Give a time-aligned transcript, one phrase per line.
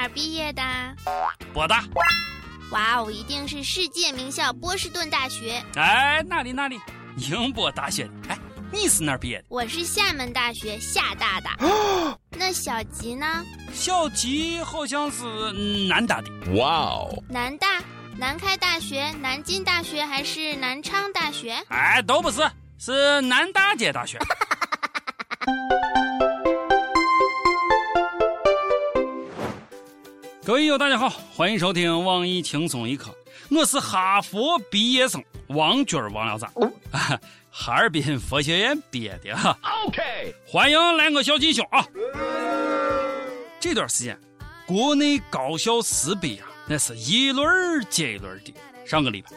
[0.00, 0.62] 哪儿毕业的？
[1.52, 1.84] 博大。
[2.70, 5.62] 哇哦，一定是世界名校波士顿大学。
[5.76, 6.80] 哎，哪里哪里，
[7.16, 8.08] 宁波大学。
[8.26, 8.38] 哎，
[8.72, 9.44] 你是哪儿毕业的？
[9.50, 11.50] 我是厦门大学厦大的。
[12.32, 13.44] 那小吉呢？
[13.74, 15.52] 小吉好像是
[15.86, 16.30] 南大的。
[16.54, 17.66] 哇哦，南大、
[18.16, 21.62] 南开大学、南京大学还是南昌大学？
[21.68, 24.18] 哎，都不是，是南大街大学。
[30.50, 33.16] 各位友，大家好，欢迎收听网易轻松一刻，
[33.52, 36.44] 我是哈佛毕业生王军王聊子，
[37.48, 39.56] 哈尔滨佛学院毕业的哈。
[39.86, 41.86] OK，欢迎来我小弟兄啊！
[43.60, 44.18] 这段时间，
[44.66, 48.52] 国内高校撕逼啊，那是一轮接一轮的。
[48.84, 49.30] 上个礼拜，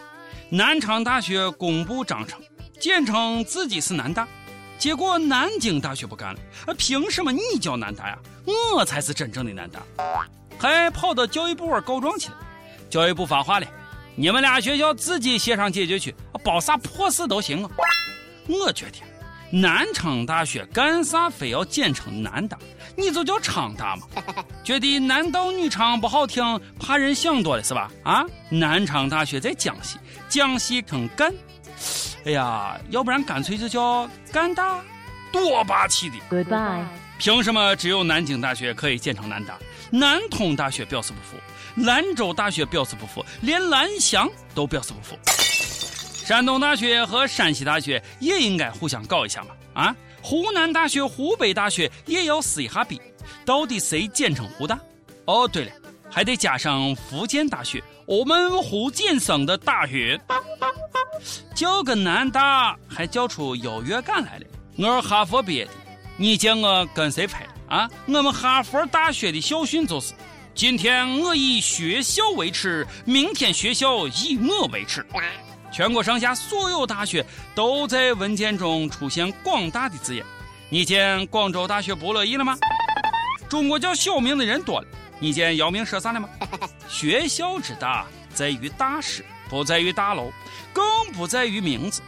[0.49, 2.41] 南昌大学公布章程，
[2.79, 4.27] 简称自己是南大，
[4.79, 8.17] 结果南京大学不干了，凭什么你叫南大呀？
[8.75, 10.27] 我才是真正的南大。
[10.57, 12.37] 还跑到教育部告状去了，
[12.89, 13.67] 教育部发话了，
[14.15, 17.69] 你们俩学校自己协商解决去，包啥破事都行啊。
[18.47, 18.97] 我觉得
[19.57, 22.57] 南昌大学干啥非要简称南大，
[22.97, 24.07] 你就叫昌大嘛。
[24.63, 27.91] 觉得男盗女娼不好听，怕人想多了是吧？
[28.03, 29.97] 啊，南昌大学在江西，
[30.27, 31.33] 江西称赣。
[32.25, 34.79] 哎呀，要不然干脆就叫赣大，
[35.31, 36.15] 多霸气的。
[36.29, 36.85] Goodbye。
[37.23, 39.57] 凭什么只有南京大学可以简称南大？
[39.89, 41.41] 南通大学表示不服，
[41.85, 45.17] 兰州大学表示不服，连蓝翔都表示不服。
[46.25, 49.51] 山东大学和山西大学也应该互相搞一下嘛！
[49.73, 53.01] 啊，湖南大学、湖北大学也要撕一下逼，
[53.45, 54.77] 到底谁简称湖大？
[55.23, 55.71] 哦，对了，
[56.11, 60.19] 还得加上福建大学，我们福建省的大学，
[61.55, 64.45] 叫个南大还叫出优越感来了。
[64.77, 65.71] 我是哈佛毕业的，
[66.23, 67.45] 你见我跟谁拍？
[67.67, 70.13] 啊，我们哈佛大学的校训就是：
[70.55, 75.05] 今天我以学校为耻，明天学校以我为耻。
[75.69, 80.25] 全国上下所有大学都在文件中出现“广大”的字眼。
[80.69, 82.57] 你见广州大学不乐意了吗？
[83.49, 84.87] 中国叫小明的人多了，
[85.19, 86.29] 你见姚明说啥了吗？
[86.87, 90.31] 学校之大在于大师，不在于大楼，
[90.71, 92.01] 更不在于名字。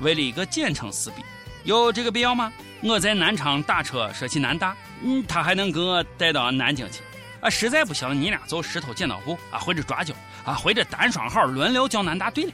[0.00, 1.22] 为了一个简称撕逼，
[1.62, 2.52] 有这个必要吗？
[2.82, 4.76] 我在南昌打车说起南大。
[5.02, 7.00] 嗯，他还能给我带到南京去，
[7.40, 10.12] 啊，实在不行，你俩就石头剪刀布啊，或者抓阄
[10.44, 12.52] 啊，或者单双号轮流叫南大队了。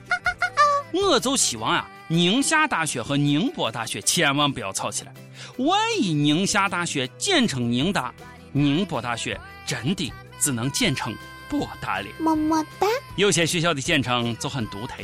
[0.93, 5.13] 我就希望啊，宁夏大学和宁波大学千万不要吵起来。
[5.59, 8.15] 万一宁夏大学简称宁大，
[8.53, 11.13] 宁波大学真的只能简称
[11.49, 12.07] 波大了。
[12.21, 12.87] 么么哒。
[13.17, 14.95] 有些学校的简称就很独特，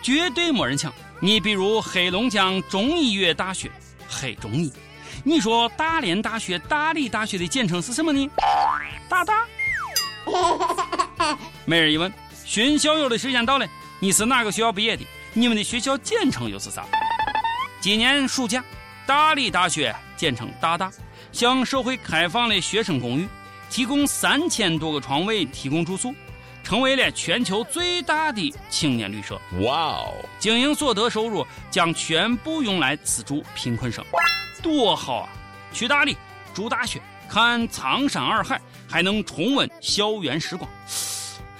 [0.00, 0.92] 绝对没人抢。
[1.20, 3.70] 你比如黑龙江中医药大学，
[4.14, 4.72] 黑中医。
[5.24, 8.30] 你说大连大学、大理大学的简称是什么呢？
[9.08, 9.44] 大大。
[11.64, 12.12] 每日一问，
[12.44, 13.66] 寻校友的时间到了，
[13.98, 15.04] 你是哪个学校毕业的？
[15.34, 16.84] 你们的学校简称又是啥？
[17.80, 18.64] 今年暑假，
[19.06, 20.90] 大理大学简称大大，
[21.32, 23.28] 向社会开放了学生公寓，
[23.68, 26.14] 提供三千多个床位，提供住宿，
[26.64, 29.38] 成为了全球最大的青年旅社。
[29.60, 30.14] 哇哦！
[30.38, 34.02] 经营所得收入将全部用来资助贫困生。
[34.62, 35.28] 多好啊！
[35.72, 36.16] 去大理
[36.54, 40.68] 住大学，看苍山洱海，还能重温校园时光。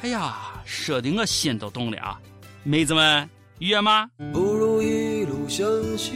[0.03, 2.19] 哎呀，说的我心都动了啊！
[2.63, 3.29] 妹子们，
[3.59, 4.09] 约吗？
[4.33, 5.67] 不如一路向
[5.99, 6.13] 西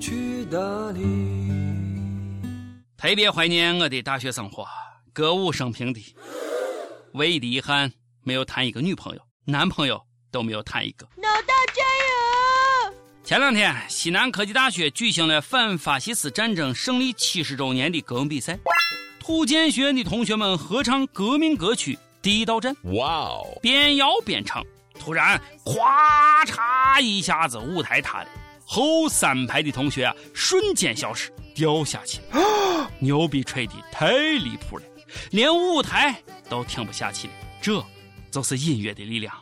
[0.00, 0.58] 去大
[0.92, 1.02] 理。
[2.96, 4.66] 特别怀念我的大学生活，
[5.12, 6.00] 歌舞升平的。
[7.14, 7.92] 唯一的遗憾，
[8.24, 10.00] 没有谈一个女朋友，男朋友
[10.30, 11.06] 都没有谈一个。
[11.16, 12.94] 老大加油！
[13.24, 18.58] 前两天，西南科技大学举行了反法西斯战争胜利七十周年的歌咏比赛，
[19.18, 22.74] 土建学院的同学们合唱革命歌曲《第一道战》。
[22.96, 23.58] 哇哦！
[23.60, 24.64] 边摇边唱，
[24.98, 28.28] 突然，咵嚓一下子，舞台塌了，
[28.64, 32.90] 后三排的同学啊，瞬间消失，掉下去了。
[33.00, 34.84] 牛逼吹的太离谱了，
[35.30, 37.34] 连舞台都听不下去了。
[37.60, 37.84] 这，
[38.32, 39.32] 就是音乐的力量。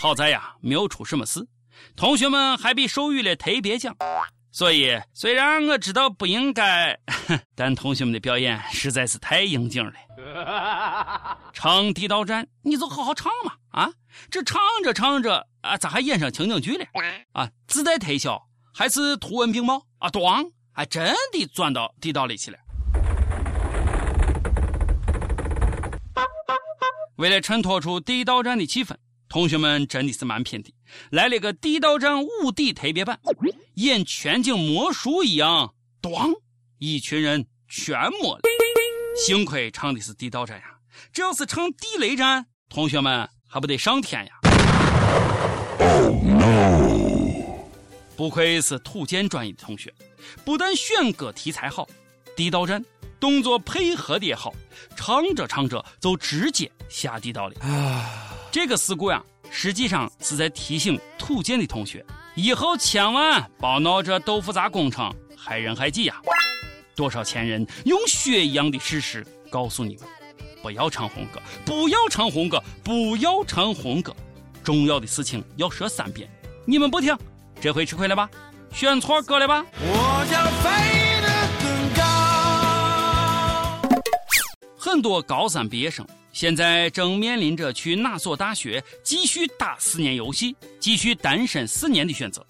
[0.00, 1.46] 好在呀，没有出什么事，
[1.96, 3.96] 同学们还被授予了特别奖。
[4.50, 6.98] 所以，虽然我知道不应该，
[7.56, 11.38] 但同学们的表演实在是太应景了。
[11.54, 13.54] 唱地道战，你就好好唱嘛！
[13.70, 13.90] 啊，
[14.30, 16.84] 这唱着唱着啊，咋还演上情景剧了？
[17.32, 20.10] 啊，自带特效还是图文并茂啊？
[20.10, 22.58] 咣，还真的钻到地道里去了。
[27.16, 28.94] 为了衬托出地道战的气氛。
[29.28, 30.74] 同学们真的是蛮拼的，
[31.10, 33.18] 来了个地道战五 D 特别版，
[33.76, 35.72] 演全景魔术一样，
[36.02, 36.34] 咣，
[36.76, 38.40] 一群人全没了。
[39.16, 40.64] 幸亏唱的是地道战呀，
[41.14, 44.32] 这要是唱地雷战，同学们还不得上天呀
[45.78, 46.81] ？Oh no！
[48.16, 49.92] 不愧是土建专业的同学，
[50.44, 51.88] 不但选歌题材好，
[52.36, 52.84] 地道战
[53.18, 54.54] 动作配合的也好，
[54.96, 57.54] 唱着唱着就直接下地道了。
[58.50, 62.04] 这个事故呀，实际上是在提醒土建的同学，
[62.34, 66.20] 以后千万别闹这豆腐渣工程，害人害己呀！
[66.94, 70.06] 多少前人用血一样的事实告诉你们：
[70.62, 74.14] 不要唱红歌，不要唱红歌，不要唱红歌。
[74.62, 76.30] 重要的事情要说三遍，
[76.66, 77.16] 你们不听，
[77.62, 78.28] 这回吃亏了吧？
[78.72, 79.64] 选错歌了吧？
[79.78, 81.28] 我要飞得
[81.62, 82.02] 更高。
[84.76, 92.44] 很多高三毕业生现在正面临着去哪所大学继续打四年游戏，继续单身四年的选择。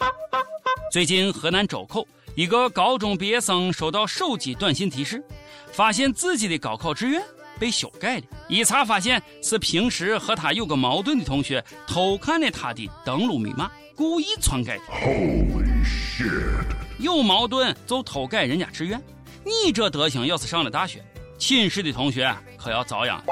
[0.91, 2.09] 最近河南周口。
[2.35, 5.23] 一个高中毕业生收到手机短信提示，
[5.71, 7.23] 发现自己的高考志愿
[7.63, 8.25] 被修改了。
[8.49, 14.83] 一查发现是平时和他有个矛盾的同学偷看了他的登录密码，故意篡改的。
[14.87, 16.67] Holy shit！
[16.99, 19.01] 有矛盾就偷改人家志愿，
[19.45, 21.05] 你这德行要是上了大学，
[21.39, 23.23] 寝室的同学可要遭殃。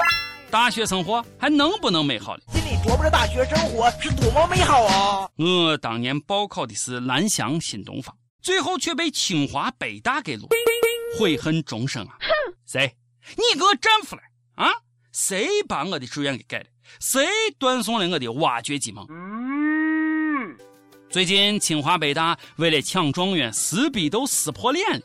[0.48, 2.42] 大学生活还能不能美好了？
[2.52, 5.28] 心里琢磨着大学生活是多么美好啊！
[5.38, 8.16] 我当年报考的是蓝翔新东方。
[8.40, 10.48] 最后却被清华北大给录，
[11.18, 12.16] 悔恨终生啊！
[12.64, 12.94] 谁？
[13.36, 14.22] 你给我站出来
[14.56, 14.70] 啊！
[15.12, 16.66] 谁把我的志愿给改了？
[17.00, 17.26] 谁
[17.58, 19.06] 断送了我的挖掘机梦？
[21.08, 25.02] 最近清华北大为了抢状元撕逼都撕破脸了。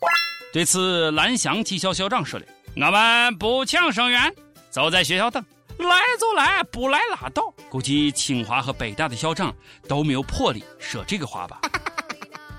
[0.54, 2.46] 对此，蓝翔技校校长说了
[2.78, 4.34] ：“我们不抢生源，
[4.72, 5.44] 就在学校等，
[5.80, 9.54] 来就来，不来拉倒。”估计清华和北大的校长
[9.88, 11.60] 都没有魄力说这个话吧。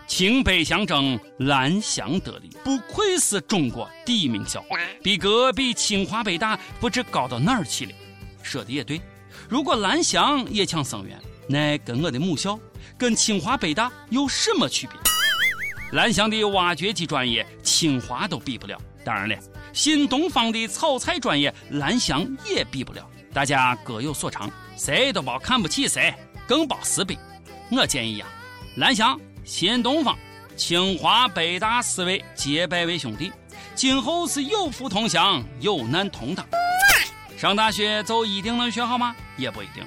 [0.07, 4.65] 清北相争，蓝翔得利，不愧是中国第一名校，
[5.03, 7.93] 比隔壁清华北大不知高到哪儿去了。
[8.41, 9.01] 说的也对，
[9.49, 12.59] 如果蓝翔也抢生源，那跟我的母校，
[12.97, 14.97] 跟清华北大有什么区别？
[15.99, 18.81] 蓝翔的挖掘机专业，清华都比不了。
[19.05, 19.37] 当然了，
[19.73, 23.09] 新东方的炒菜专业，蓝翔也比不了。
[23.33, 26.15] 大家各有所长，谁都别看不起谁，
[26.47, 27.19] 更别撕逼。
[27.71, 28.27] 我建议呀，
[28.77, 29.21] 蓝翔。
[29.47, 30.19] 新东方、
[30.57, 33.31] 清华、北大四位结拜为兄弟，
[33.77, 36.45] 今后是有福同享，有难同当。
[37.39, 39.15] 上大学就一定能学好吗？
[39.37, 39.85] 也不一定，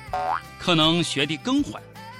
[0.57, 1.71] 可能学的更坏。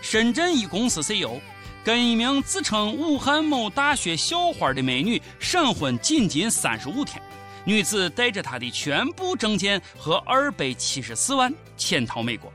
[0.01, 1.39] 深圳一公司 CEO
[1.81, 7.23] 跟一名自称武汉某大学校花的美女闪婚仅仅三十五天，
[7.63, 12.51] 女子带着她的全部证件和二百七十四万潜逃美国。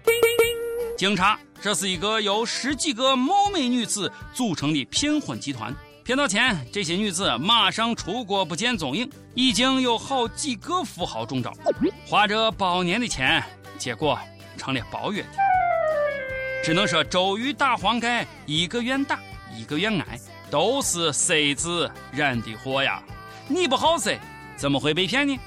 [0.97, 1.39] 经查。
[1.61, 5.75] 这是一个由十几个貌美女子组成的骗婚集团，
[6.05, 11.53] 骗到钱，这些女子马上出国不见踪影，已经有好几个富豪中招，
[12.07, 13.43] 花着包年的钱，
[13.79, 14.19] 结果
[14.59, 15.29] 成了包月的。
[16.63, 19.19] 只能说周瑜打黄盖，一个愿打，
[19.57, 20.19] 一个愿挨，
[20.51, 23.03] 都是 C 字染的祸呀！
[23.49, 24.13] 你不好色
[24.57, 25.39] 怎么会被骗呢？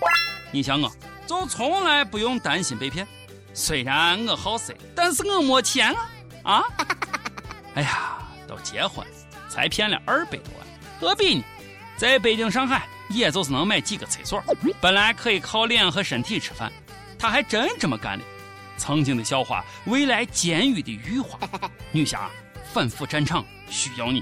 [0.52, 0.92] 你像我，
[1.28, 3.08] 就从来不用担心被骗。
[3.58, 5.92] 虽然我好色，但是我没钱
[6.44, 6.58] 啊！
[6.58, 6.64] 啊！
[7.74, 9.04] 哎呀，都结婚
[9.50, 10.68] 才骗了二百多万，
[11.00, 11.44] 何必呢？
[11.98, 14.44] 在北京、上海，也就是能买几个厕所，
[14.80, 16.72] 本来可以靠脸和身体吃饭，
[17.18, 18.24] 他还真这么干了。
[18.78, 21.40] 曾经的笑话，未来监狱的玉花，
[21.92, 22.30] 女侠
[22.72, 24.22] 反腐战场需要你。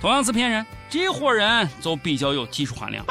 [0.00, 3.04] 同样是骗人，这伙人就比较有技术含量。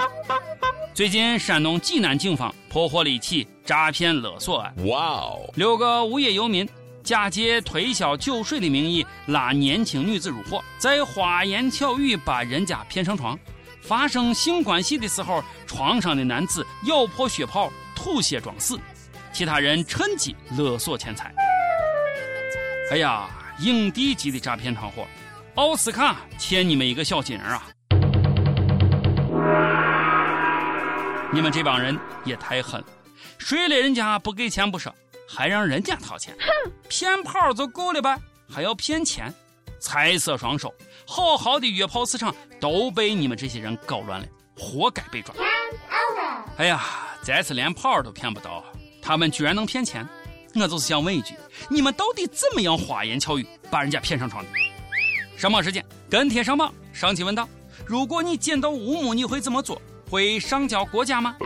[0.94, 4.74] 最近，山东济南警方破获了一起诈骗勒索案。
[4.88, 5.50] 哇哦！
[5.56, 6.68] 六个无业游民
[7.02, 13.40] 假借推销酒水的名义拉年轻女子入伙，在花言巧语把人家骗上床。
[13.82, 18.78] 发生性关系的时候，床上的男子咬破血泡吐血装死，
[19.32, 21.34] 其他人趁机勒索钱财。
[22.92, 23.30] 哎呀，
[23.60, 25.08] 影帝级的诈骗团伙，
[25.56, 27.64] 奥斯卡欠你们一个小金人啊！
[31.34, 32.84] 你们这帮人也太狠，
[33.38, 34.94] 睡了人家不给钱不说，
[35.26, 38.20] 还让人家掏钱，哼骗炮就够了吧？
[38.50, 39.34] 还要骗钱，
[39.80, 40.74] 财色双收，
[41.08, 45.34] 好好的约炮市场都被你们这些人搞乱了，活该被抓。
[46.58, 46.84] 哎呀，
[47.24, 48.62] 这次连炮都骗不到，
[49.02, 50.06] 他们居然能骗钱，
[50.56, 51.34] 我就是想问一句，
[51.70, 54.50] 你们到底怎么样花言巧语把人家骗上床的？
[55.38, 57.48] 上榜时间跟帖上榜，上期问道：
[57.86, 59.82] 如果你捡到乌木，你会怎么做？
[60.12, 61.38] 会上交国家吗？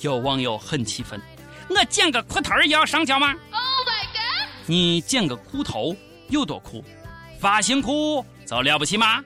[0.00, 1.22] 有网友很气愤，
[1.68, 4.50] 我剪个裤头也要上交吗？Oh my god！
[4.66, 5.94] 你剪个裤头
[6.28, 6.84] 有多酷？
[7.38, 9.22] 发型酷就了不起吗？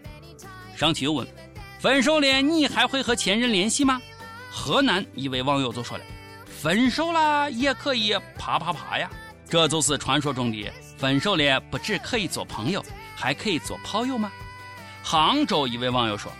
[0.76, 1.26] 上去又问
[1.80, 3.98] ：“分手了，你还会和前任联系吗？”
[4.52, 6.04] 河南一位网友就说了
[6.44, 9.10] ：“分手了也可以啪啪啪呀，
[9.48, 14.30] 这就是传说中的分手了不只可以做朋友，还可以做炮友吗？”
[15.02, 16.30] 杭州一位网友说：“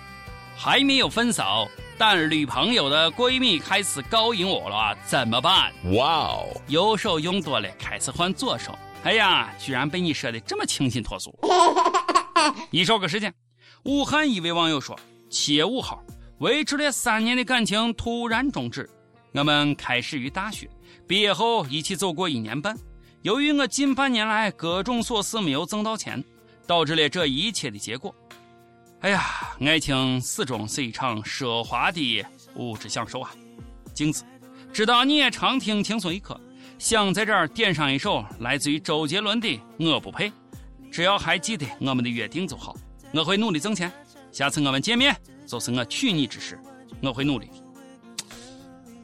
[0.55, 1.67] 还没有分手，
[1.99, 8.77] 但女朋友的闺蜜开始勾引我了，怎么办？”哇哦，右手用多了，开始换左手。
[9.03, 11.33] 哎呀，居然被你说的这么清新脱俗。
[12.71, 13.33] 一首歌时间，
[13.85, 14.99] 武汉一位网友说
[15.31, 16.03] ：“七月五号，
[16.39, 18.89] 维持了三年的感情突然终止。
[19.33, 20.69] 我们开始于大学，
[21.07, 22.77] 毕业后一起走过一年半。
[23.23, 26.23] 由于我近半年来各种琐事没有挣到钱，
[26.67, 28.15] 导致了这一切的结果。
[29.07, 29.25] 哎呀，
[29.61, 33.31] 爱情始终是一场奢华的物质享受啊！
[33.95, 34.25] 镜子，
[34.73, 36.37] 知道你也常听轻松一刻。”
[36.77, 39.47] 想在这儿点上一首来自于周杰伦的
[39.79, 40.29] 《我不配》，
[40.91, 42.77] 只要还记得我们的约定就好。
[43.13, 43.93] 我会努力挣钱，
[44.33, 46.59] 下次我们见面就是我娶你之时，
[47.01, 47.49] 我会努力。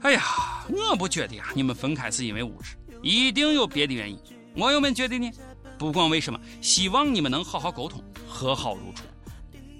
[0.00, 4.18] 哎呀，我不觉得呀，你们分开是因为物质，一定有别的原因。
[4.56, 5.30] 网友们觉得呢？
[5.78, 9.04] 不管为什么，希望你们能好好沟通，和好如初。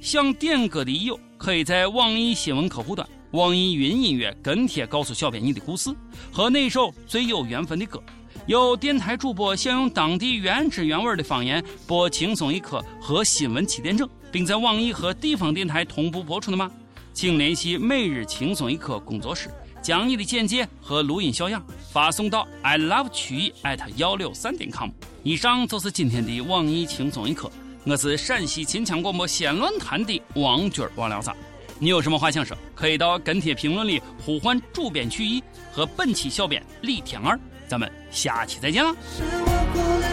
[0.03, 3.09] 想点歌的益友可以在网易新闻客户端。
[3.31, 5.95] 网易云音乐跟帖告诉小编你的故事
[6.33, 8.03] 和那首最有缘分的歌。
[8.47, 16.69] 有电台主播想用当地原汁原味的方言播《轻松一刻》和新闻七点整，并在网易和地方电台同步播出的吗？
[17.15, 19.49] 请联系每日轻松一刻工作室，
[19.81, 24.91] 将你的简介和录音小样发送到 i love 曲艺 at 幺六三点 com。
[25.23, 27.49] 以上就是今天的网易轻松一刻，
[27.85, 31.35] 我是陕西秦腔广播闲论坛的王军王聊啥？
[31.81, 32.57] 你有什么话想说？
[32.77, 37.37] 可以到跟帖评论里呼唤主编曲艺和本期小编李天二，
[37.67, 40.12] 咱们下期再见了。